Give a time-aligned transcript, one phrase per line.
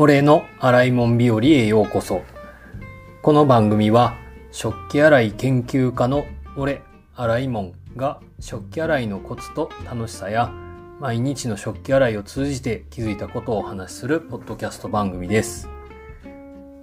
[0.00, 2.22] 俺の洗い物日和へようこそ。
[3.20, 4.16] この番組は
[4.52, 6.24] 食器洗い研究家の
[6.56, 6.82] 俺、
[7.16, 10.52] 洗い物が食器洗いのコツと楽しさや
[11.00, 15.68] 毎日の食器洗いを通じて気づいたことをお話しするポッドキャスト番組です。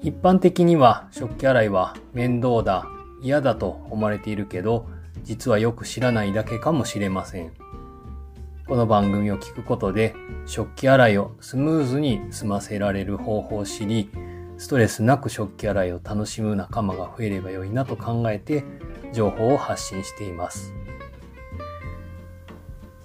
[0.02, 2.86] 一般的には食器洗いは面倒だ、
[3.22, 4.90] 嫌だと思われているけど、
[5.24, 7.54] 実はよく知らないだけかもしれません。
[8.68, 10.16] この番組を聞くことで
[10.48, 14.10] 食器洗いをスムーズに済ませられる方法を知り、
[14.58, 18.64] ストレスなく食器洗いを楽しむ仲間が増えれば良いなと考えて
[19.14, 20.74] 情報を発信しています。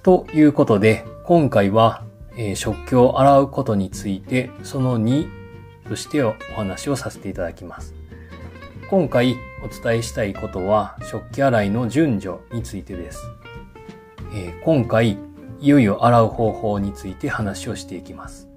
[0.02, 2.04] ということで、今回は、
[2.38, 5.28] えー、食器を洗うことについてその2
[5.86, 7.94] としてお話をさせていただきます。
[8.88, 13.20] 今回お伝えしたいことは食器洗いの順序についてです。
[14.32, 15.18] えー、今回
[15.60, 18.48] いよいよ洗う方法について話をしていきます。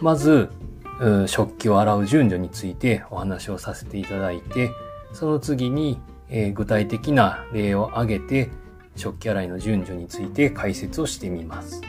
[0.00, 0.50] まず、
[1.26, 4.70] 食器を洗う順序についてお話をさせていただいて、
[5.12, 6.00] その次に、
[6.32, 8.50] え具体的な例を挙げて、
[8.96, 11.82] 食器洗いの順序について解説をしてみます。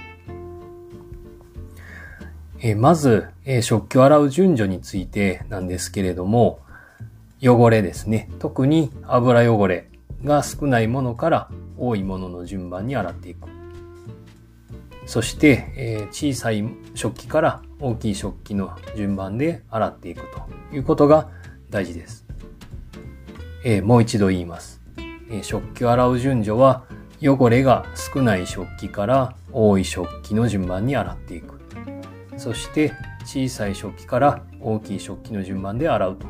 [2.59, 6.59] えまず、え食器を洗う順序についてなんですけれども、
[7.41, 8.29] 汚れですね。
[8.39, 9.87] 特に油汚れ
[10.23, 13.60] が少ないものから多いものの順番に洗っていく。
[15.05, 16.63] そして、えー、小さい
[16.93, 21.29] 食器から大きい食器の順番で洗っていくということが
[21.69, 22.25] 大事です。
[23.63, 24.81] えー、もう一度言います、
[25.29, 26.83] えー、食器を洗う順序は
[27.21, 31.59] 汚れが少ない食器から多い食器の順番に洗っていく。
[32.37, 32.93] そして
[33.23, 36.27] 小さい食器から大きい食器の順番で洗うと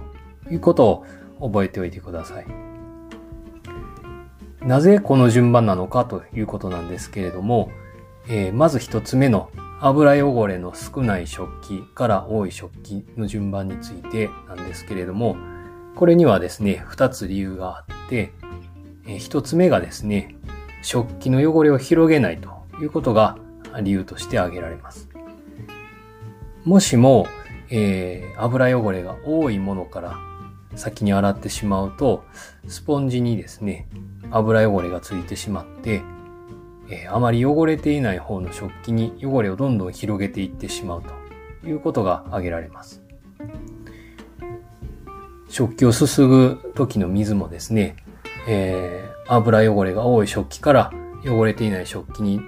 [0.52, 1.06] いうことを
[1.40, 2.46] 覚えておいてください。
[4.60, 7.72] なぜこの順番なのかということなんですけれども、
[8.28, 15.36] えー、まず一つ目の油汚れの少ない食器から多い食器の順番についてなんですけれども、
[15.96, 18.32] これにはですね、二つ理由があって、
[19.08, 20.36] えー、一つ目がですね、
[20.84, 22.50] 食器の汚れを広げないと
[22.82, 23.38] いうことが
[23.82, 25.10] 理由として挙げられます。
[26.64, 27.26] もしも、
[27.70, 30.18] えー、油汚れが多いものから
[30.76, 32.24] 先に洗ってしまうと、
[32.68, 33.88] スポンジにですね、
[34.30, 36.02] 油汚れがついてしまって、
[36.90, 41.04] えー、あまり汚れていない方の食器に汚れをどんどん広げていってしまう
[41.62, 43.02] ということが挙げられます。
[45.50, 47.98] 食器をすすぐ時の水もですね、
[48.48, 50.94] えー、油汚れが多い食器から
[51.26, 52.42] 汚れていない食器に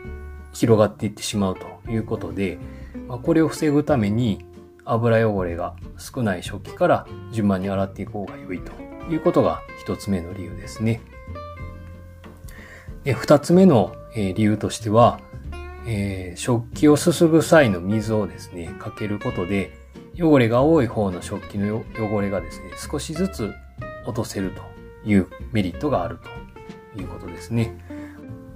[0.53, 2.57] 広がっていってしまうということで、
[3.07, 4.45] まあ、これを防ぐために
[4.85, 8.71] 油汚れが少ない食器から順番に洗っていく方が良いと
[9.11, 11.01] いうことが一つ目の理由ですね。
[13.05, 15.19] 二つ目のえ理由としては、
[15.85, 19.71] えー、食器をすすぐ際の水をですね、かけることで、
[20.19, 23.51] 汚れが多い方の食器の汚れがですね、少しずつ
[24.05, 24.61] 落とせると
[25.09, 26.19] いうメリットがある
[26.95, 27.75] ということですね。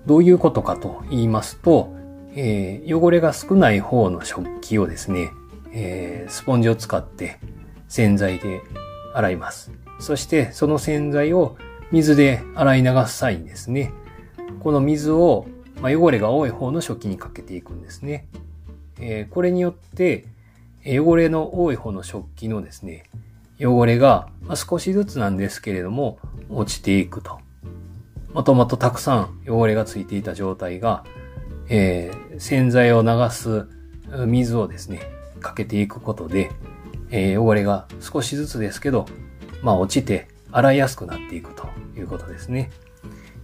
[0.05, 1.93] どういうことかと言いますと、
[2.35, 5.31] えー、汚れが少ない方の食器をですね、
[5.73, 7.39] えー、スポンジを使って
[7.87, 8.61] 洗剤で
[9.13, 9.71] 洗います。
[9.99, 11.57] そしてその洗剤を
[11.91, 13.91] 水で洗い流す際にですね、
[14.59, 15.45] この水を、
[15.81, 18.27] まあ、汚れが多い方の食器にかけていくんですね。
[18.99, 20.25] えー、これによって、
[20.85, 23.03] 汚れの多い方の食器のですね、
[23.59, 26.19] 汚れが、まあ、少しずつなんですけれども、
[26.49, 27.39] 落ちていくと。
[28.33, 31.03] もともとたくさん汚れがついていた状態が、
[31.69, 33.67] えー、洗剤を流す
[34.25, 35.01] 水をですね、
[35.39, 36.51] かけていくことで、
[37.09, 39.05] えー、汚れが少しずつですけど、
[39.61, 42.71] まあ落ちて洗いやすくなっていくということですね。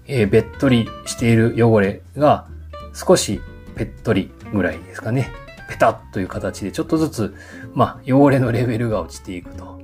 [0.08, 2.47] えー、べっとりしている汚れが
[2.94, 3.41] 少し
[3.75, 5.31] ぺっとりぐらいですかね。
[5.69, 7.36] ペタッという形でちょっとずつ、
[7.74, 9.81] まあ、汚れのレベルが落ちていくと。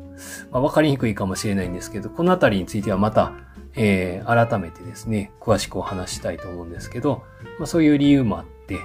[0.51, 3.33] まあ、わかりにくいかもしれないんですけど、このあたりについてはまた、
[3.75, 7.23] えー、改めてですね、詳しくお話したいと思うんですけど、
[7.57, 8.79] まあ、そういう理由もあって、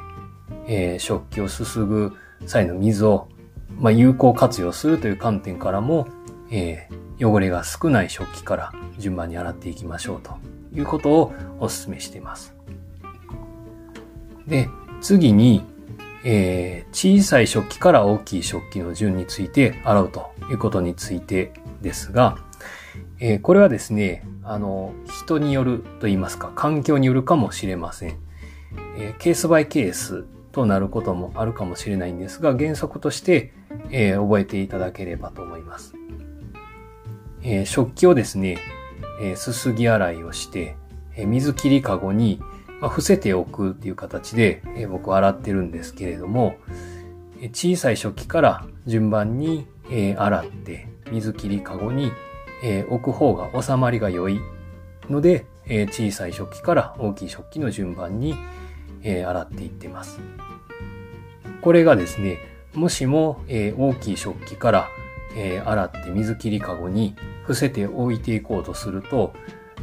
[0.66, 2.12] えー、食器をすすぐ
[2.46, 3.28] 際の水を、
[3.78, 6.06] まあ、有効活用するという観点からも、
[6.50, 10.36] えー、汚れが少ない食器から順番に洗っていきましょうと
[10.74, 12.54] いうことをお勧めしています。
[14.46, 14.68] で、
[15.00, 15.62] 次に、
[16.24, 22.38] えー、小さい食器から大きい食器の順について洗うということについてですが、
[23.20, 28.18] えー、これはですね、あの、人によると言いますか、環境によるかもしれません。
[28.98, 33.52] えー、ケースバイケースとなることもあるかもしれないんですが、原則として、
[33.90, 35.94] えー、覚えていただければと思います。
[37.42, 38.58] え、食器をですね、
[39.20, 40.76] えすすぎ洗いをして、
[41.16, 42.40] え水切りかごに、
[42.80, 46.56] まあ、伏せておくっていう形で、え僕は洗ってるんですけれども、
[47.40, 52.12] え小さい食器から順番に、え、洗って水切りかごに、
[52.62, 54.40] え、置く方が収まりが良い
[55.08, 58.34] ので、え、小さい食器から大きい食器の順番に、
[59.02, 60.20] え、洗っていってます。
[61.60, 62.38] これがですね、
[62.74, 64.88] もしも、え、大きい食器から、
[65.36, 69.34] えー、洗って水切りかごに伏せて置いていこうとすると、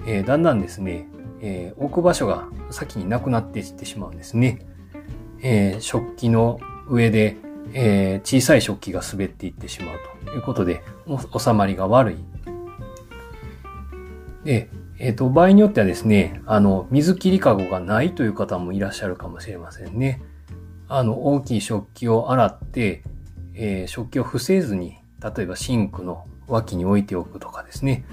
[0.05, 1.07] えー、だんだんですね、
[1.41, 4.59] えー、置く場所が先になくなっていってしまうんですね。
[5.43, 7.37] え、食器の上で、
[7.73, 9.95] え、小さい食器が滑っていってしまう
[10.25, 10.83] ということで、
[11.37, 12.17] 収まりが悪い。
[14.43, 14.69] で、
[14.99, 20.21] えっ、と、場合によってはですね、あの、水切りかごがないという方もいらっしゃるかもしれませんね。
[20.87, 23.03] あの、大きい食器を洗って、
[23.55, 28.05] え、食器を伏せずに、例えばシンクの脇に置いておくとかですね。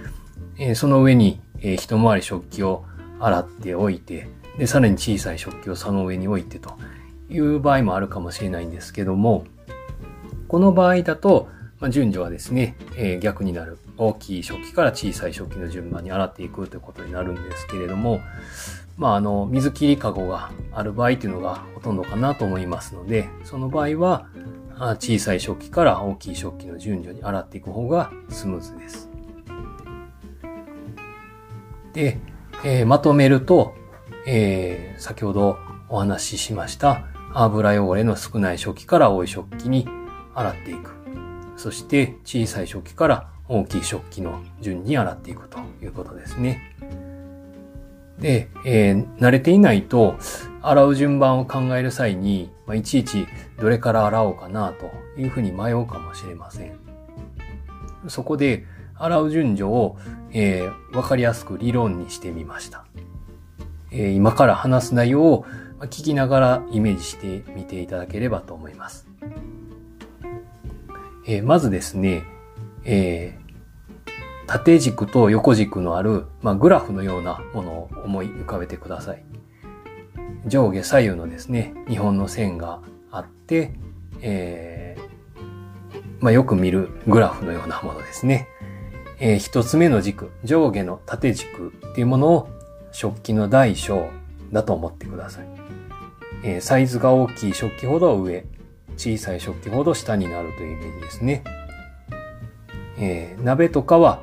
[0.59, 2.85] えー、その上に、えー、一回り食器を
[3.21, 4.29] 洗っておいて、
[4.59, 6.77] で、さらに小さい食器をその上に置いてと
[7.31, 9.45] いう場合もあるかもしれないんですけども、
[10.49, 11.49] この場合だと、
[11.81, 13.79] まあ、順序はですね、えー、逆になる。
[13.99, 18.21] 大きい食器から小さい食器の順番に洗っていくということになるんですけれども、
[18.97, 24.27] まあ、あの、水切りかごがある場合というのがほとんどかなと思いますので、その場合は、
[24.79, 29.09] 小さい食器から大きい食器の順序に洗っていく方がスムーズです。
[31.93, 32.19] で、
[32.65, 33.75] えー、まとめると、
[34.27, 35.59] えー、先ほど
[35.89, 37.03] お話ししました
[37.35, 39.89] 油汚れの少ない食器から多い食器に
[40.35, 40.93] 洗っていく。
[41.57, 46.75] そして小さい食器から大きい食器の順に洗っていくということですね。
[48.19, 50.17] で、えー、慣れていないと、
[50.61, 53.27] 洗う順番を考える際に、まあ、いちいち
[53.59, 54.91] どれから洗おうかなと
[55.21, 56.79] いうふうに迷うかもしれません。
[58.07, 58.65] そこで、
[58.99, 59.97] 洗う順序を、
[60.33, 62.85] えー、わかりやすく理論にしてみました。
[63.91, 65.47] えー、今から話す内容を
[65.83, 69.07] 聞きながらイメージしてみていただければと思います。
[71.27, 72.25] えー、まずですね、
[72.85, 74.11] えー、
[74.47, 79.25] 縦軸と横軸のある、まあ、グラフのようなものを思い浮かべてください。
[80.47, 83.73] 上下左右のですね、日本の線があって、
[84.21, 85.09] えー、
[86.21, 88.49] まあ、よく見るグラフのようなものですね。
[89.21, 92.49] えー、一つ目の軸、上下の縦軸っていうものを
[92.93, 94.11] 食器の大小
[94.53, 95.47] だと思ってください。
[96.45, 98.45] えー、サイズが大きい食器ほど上、
[98.97, 101.45] 小さい食器ほど下になるというイメージですね。
[102.99, 104.23] えー、鍋とかは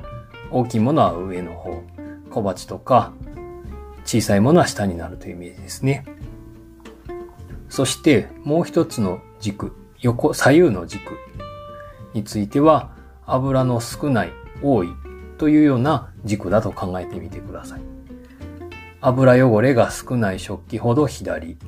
[0.50, 1.82] 大きいものは上の方、
[2.30, 3.12] 小鉢とか
[4.04, 6.04] 小さいものは下になるというイメージですね。
[7.76, 11.18] そしてもう一つの軸、横、左右の軸
[12.14, 12.96] については
[13.26, 14.32] 油の少ない
[14.62, 14.88] 多い
[15.36, 17.82] というような軸だと考えてみてください。
[19.02, 21.58] 油汚れが少ない食器ほど左、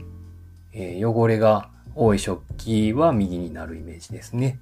[0.73, 4.61] えー、汚れが多い食器は右になるイメージですね。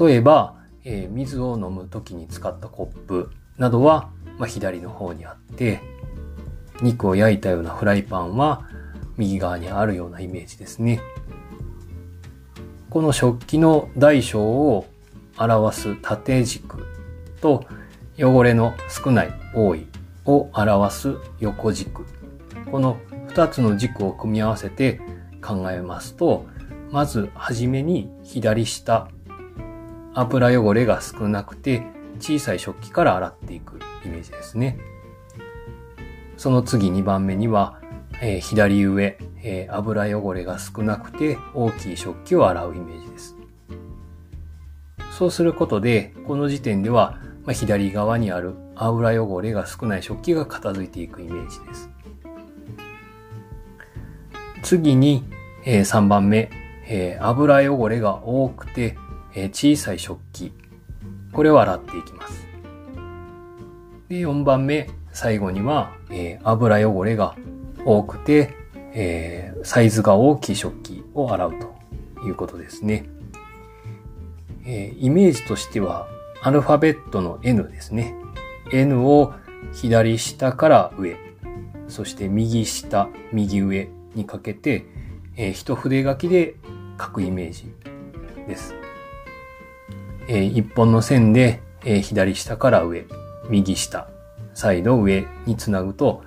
[0.00, 5.80] 例えば、えー、水を飲む時に使ったコップなどは、まあ、左の方にあって、
[6.82, 8.66] 肉を焼いたようなフライパンは
[9.18, 11.00] 右側にあるようなイメージですね。
[12.88, 14.86] この食器の大小を
[15.36, 16.86] 表す縦軸
[17.40, 17.66] と
[18.18, 19.86] 汚れの少ない多い
[20.24, 22.06] を表す横軸。
[22.70, 22.96] この
[23.28, 25.00] 二つの軸を組み合わせて
[25.42, 26.46] 考えますと、
[26.90, 29.08] まずはじめに左下、
[30.14, 31.86] 油汚れが少なくて
[32.18, 34.78] 小さい食器から洗っていくイメージですね。
[36.36, 37.80] その次2番目には、
[38.20, 43.36] えー、左上、えー、油汚れが少なくて大きい食器を洗うイメージです。
[45.12, 51.90] そうすることで、この時点では、まあ、左側にある油汚れが少ない食器が片付いていくイメージです。
[54.62, 55.24] 次に、
[55.64, 56.50] えー、3番目、
[56.86, 58.96] えー、油汚れが多くて、
[59.34, 60.52] えー、小さい食器。
[61.32, 62.46] これを洗っていきます。
[64.08, 67.36] で、4番目、最後には、え、油汚れが
[67.84, 68.54] 多くて、
[68.92, 73.08] えー、サイズが大きい食器を洗うということですね。
[74.64, 76.08] えー、イメージとしては、
[76.42, 78.14] アルファベットの N ですね。
[78.72, 79.32] N を
[79.72, 81.16] 左下から上、
[81.88, 84.84] そして右下、右上にかけて、
[85.36, 86.56] えー、一筆書きで
[87.00, 87.72] 書くイメージ
[88.46, 88.74] です。
[90.28, 93.06] えー、一本の線で、えー、左下から上、
[93.48, 94.08] 右下、
[94.52, 96.22] サイド上につなぐと、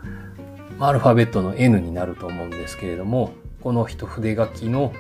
[0.88, 4.94] アルファベットの N になると思うんですけれども、この一筆書きの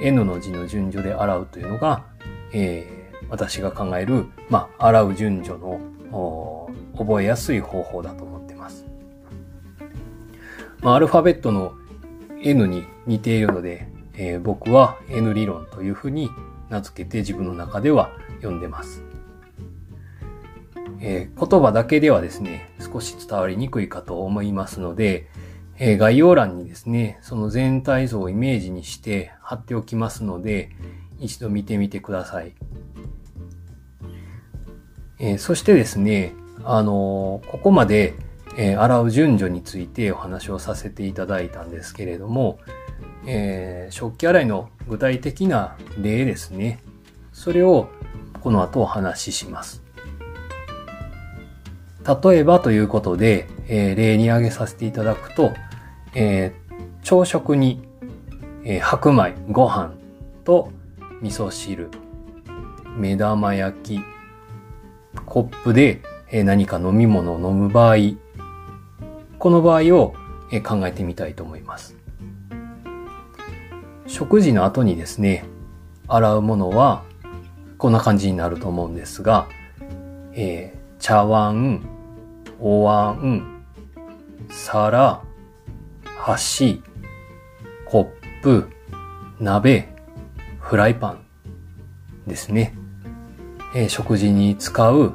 [0.00, 2.04] N の字の順序で洗うというのが、
[2.52, 5.80] えー、私が考える、まあ、洗う順序の
[6.96, 8.84] 覚えやすい方法だと思ってます。
[10.80, 11.74] まあ、アルファベットの
[12.42, 16.30] N に似ているので、えー、僕は N 理論というふうに
[16.68, 18.10] 名付けて自分の中では
[18.40, 19.11] 読んでます。
[21.04, 25.28] えー、言葉だけではですね、少し伝わりにくいかと思いますので、
[25.76, 30.70] えー、概要欄にですね、その全体像をイメージにして貼っておきますので、
[31.18, 32.54] 一度見てみてください。
[35.18, 38.14] えー、そしてですね、あのここまで、
[38.54, 42.58] え洗う順序についてお話をさせていただいたんですけれども、
[43.26, 46.80] え食器洗いの具体的な例ですね。
[47.32, 47.88] それを
[48.40, 49.81] この後お話しします。
[52.04, 55.52] 例えばということで、えー、例に挙げさせていただくと、
[56.14, 57.82] えー、朝食に、
[58.64, 59.94] えー、白米、ご飯
[60.44, 60.72] と
[61.20, 61.90] 味噌汁、
[62.96, 64.00] 目玉焼き、
[65.26, 67.96] コップで、えー、何か飲み物を飲む場合、
[69.38, 70.14] この場合を、
[70.50, 71.96] えー、考えてみたいと思います。
[74.06, 75.44] 食事の後にですね、
[76.08, 77.04] 洗うものは
[77.78, 79.46] こんな感じになると思うんですが、
[80.34, 81.80] えー、茶碗、
[82.64, 83.42] お椀、
[84.48, 85.20] 皿、
[86.04, 86.80] 箸、
[87.84, 88.68] コップ、
[89.40, 89.88] 鍋、
[90.60, 91.24] フライパン
[92.28, 92.72] ですね。
[93.74, 95.12] えー、食事に使う、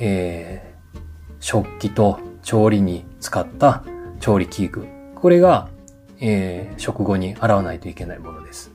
[0.00, 0.98] えー、
[1.38, 3.84] 食器と調理に使った
[4.18, 4.88] 調理器具。
[5.14, 5.68] これが、
[6.18, 8.72] えー、食後に洗わないといけないものです。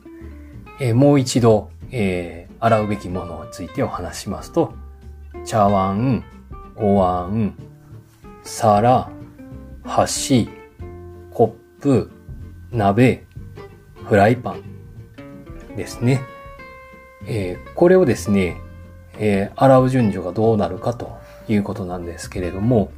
[0.79, 4.73] えもう一度、え洗うべきものについてお話しますと、
[5.45, 6.23] 茶碗、
[6.77, 7.53] お椀、
[8.43, 9.09] 皿、
[9.83, 10.49] 箸、
[11.31, 12.11] コップ、
[12.71, 13.25] 鍋、
[14.05, 16.21] フライパンですね。
[17.25, 18.57] えー、これをですね、
[19.17, 22.91] えー、洗う順序がどうなるかということなんですけれども、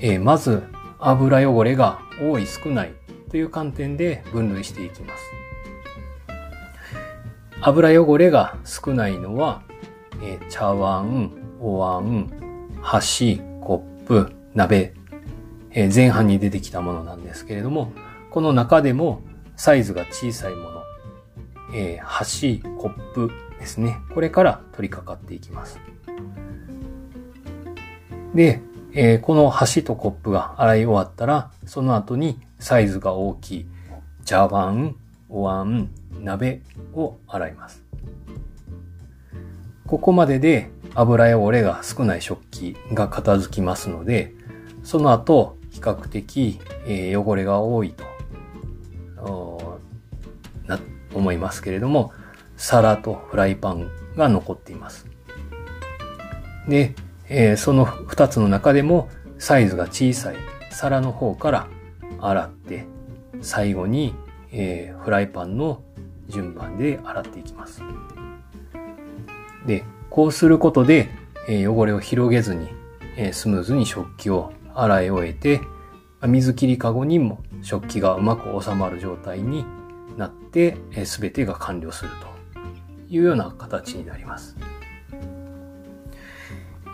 [0.00, 0.64] えー、まず
[0.98, 2.94] 油汚れが多い少ない
[3.30, 5.22] という観点で分類していきます。
[7.60, 9.62] 油汚れが少ないのは、
[10.22, 11.30] え茶碗、
[11.60, 12.30] お椀、
[12.82, 14.94] 箸、コップ、鍋、
[15.70, 17.92] え前半に出てきたものなんですけれども、
[18.30, 19.20] この中でも
[19.54, 20.82] サイズが小さいもの、
[21.74, 23.98] えー、箸、コップですね。
[24.14, 25.78] これから取り掛かっていきます。
[28.34, 28.62] で、
[28.94, 33.66] えー、この箸とコップが洗い終わったら、その後にサイズが大きい
[34.24, 34.96] 茶碗、
[35.28, 35.90] お椀、
[36.22, 36.62] 鍋
[36.94, 37.84] を洗います。
[39.86, 44.35] ここまでで油汚れが少ない食器が片付きますので、
[44.86, 47.92] その後、比較的、えー、汚れが多い
[49.16, 49.80] と、
[50.68, 50.78] な、
[51.12, 52.12] 思いますけれども、
[52.56, 55.08] 皿とフライパンが残っています。
[56.68, 56.94] で、
[57.28, 60.36] えー、その二つの中でもサイズが小さい
[60.70, 61.66] 皿の方から
[62.20, 62.86] 洗って、
[63.40, 64.14] 最後に、
[64.52, 65.82] えー、フライパンの
[66.28, 67.82] 順番で洗っていきます。
[69.66, 71.08] で、こうすることで、
[71.48, 72.68] えー、汚れを広げずに、
[73.16, 75.60] えー、スムーズに食器を洗い終えて、
[76.26, 79.64] 水切りかごにも食器がうまく収まる状態に
[80.16, 82.26] なって、すべてが完了すると
[83.08, 84.56] いうような形になります。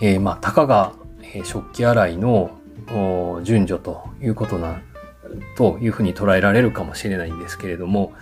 [0.01, 0.95] えー、まあ、たかが、
[1.45, 2.51] 食器洗いの
[3.45, 4.81] 順序ということな、
[5.57, 8.13] というふうに捉えられるかもしれないんですけれども、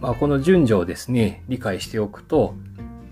[0.00, 2.54] まあ、この順序をですね、理解しておくと、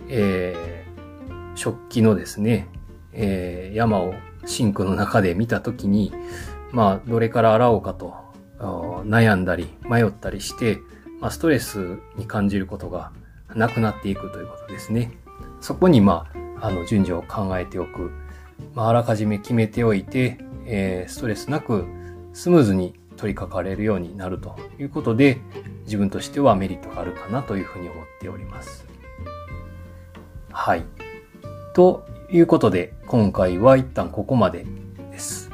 [0.08, 2.68] えー、食器のですね、
[3.12, 4.14] えー、山を
[4.46, 6.12] シンクの中で見たときに、
[6.72, 8.14] まあ、どれから洗おうかと
[9.04, 10.78] 悩んだり迷ったりして、
[11.20, 13.12] まあ、ストレスに感じることが
[13.54, 15.12] なくなっていくということですね。
[15.60, 16.26] そこに、ま
[16.60, 18.10] あ、あの、順序を考えておく。
[18.74, 21.84] まあ、あらかじめ決めておいて、えー、ストレスなく
[22.32, 25.38] スムーズに取り掛かれるようになるということで、
[25.84, 28.86] 自分としてはメリットがあるかなというふうに思っております。
[30.52, 30.84] はい。
[31.74, 34.66] ということで、今回は一旦ここまで
[35.10, 35.50] です。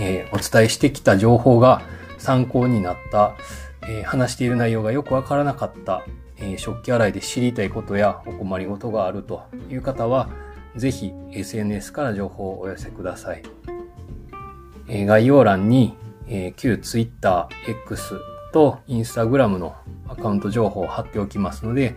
[0.00, 1.82] えー、お伝えしてきた情報が
[2.18, 3.34] 参考になった、
[3.82, 6.04] えー、話している内容がよくわからなかった、
[6.36, 10.28] えー、食器洗いで知りたいことやお困りごとがあるという方は、
[10.76, 13.42] ぜひ SNS から情報をお寄せください。
[14.88, 15.94] え概要欄に、
[16.28, 18.14] え旧 Twitter、X
[18.52, 19.74] と Instagram の
[20.08, 21.94] アカウント情報を貼っておきますので、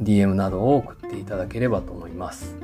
[0.00, 2.56] DM などを送ってていただければと思います。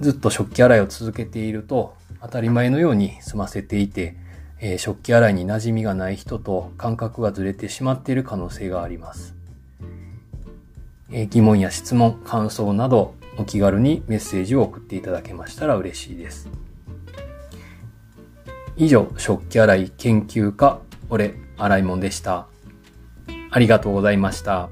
[0.00, 4.16] ずっと食器洗いを続けていると当たり前のように済ませていて、
[4.60, 9.34] えー、食器洗いに馴染みがない人と感覚がずれてしまっている可能性があります。
[11.10, 16.48] えー、疑問や質問、感想などお気軽にメッセージを送っていただけましたら嬉しいです。
[18.76, 22.46] 以上、食器洗い研究家、俺、洗いもんでした。
[23.50, 24.68] ありがとうございました。